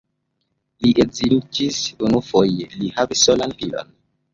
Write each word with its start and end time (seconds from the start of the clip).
Li 0.85 0.93
edziĝis 1.03 1.85
unufoje, 2.09 2.69
li 2.81 2.95
havis 3.01 3.31
solan 3.31 3.61
filon. 3.63 3.99